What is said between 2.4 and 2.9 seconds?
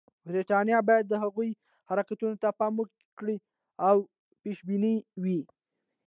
ته پام